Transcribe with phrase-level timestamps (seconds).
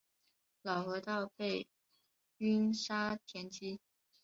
[0.63, 1.67] 老河道被
[2.39, 3.79] 淤沙填积。